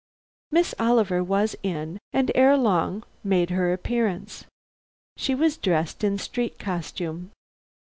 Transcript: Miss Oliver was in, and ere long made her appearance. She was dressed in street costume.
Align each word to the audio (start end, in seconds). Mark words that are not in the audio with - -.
Miss 0.49 0.73
Oliver 0.79 1.23
was 1.23 1.55
in, 1.61 1.99
and 2.11 2.31
ere 2.33 2.57
long 2.57 3.03
made 3.23 3.51
her 3.51 3.71
appearance. 3.71 4.45
She 5.15 5.35
was 5.35 5.57
dressed 5.57 6.03
in 6.03 6.17
street 6.17 6.57
costume. 6.57 7.29